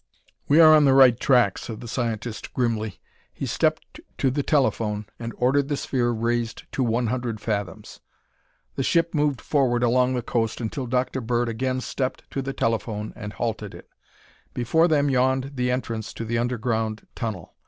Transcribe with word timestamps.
"We 0.47 0.59
are 0.59 0.73
on 0.73 0.85
the 0.85 0.95
right 0.95 1.19
track," 1.19 1.59
said 1.59 1.79
the 1.79 1.87
scientist 1.87 2.55
grimly. 2.55 2.99
He 3.31 3.45
stepped 3.45 3.99
to 4.17 4.31
the 4.31 4.41
telephone 4.41 5.05
and 5.19 5.31
ordered 5.37 5.67
the 5.67 5.77
sphere 5.77 6.09
raised 6.09 6.63
to 6.71 6.81
one 6.83 7.05
hundred 7.05 7.39
fathoms. 7.39 7.99
The 8.77 8.81
ship 8.81 9.13
moved 9.13 9.39
forward 9.39 9.83
along 9.83 10.15
the 10.15 10.23
coast 10.23 10.59
until 10.59 10.87
Dr. 10.87 11.21
Bird 11.21 11.47
again 11.49 11.81
stepped 11.81 12.23
to 12.31 12.41
the 12.41 12.51
telephone 12.51 13.13
and 13.15 13.33
halted 13.33 13.75
it. 13.75 13.89
Before 14.55 14.87
them 14.87 15.07
yawned 15.11 15.51
the 15.53 15.69
entrance 15.69 16.15
to 16.15 16.25
the 16.25 16.39
underground 16.39 17.05
tunnel. 17.13 17.53